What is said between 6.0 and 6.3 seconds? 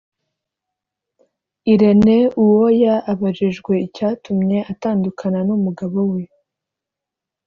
we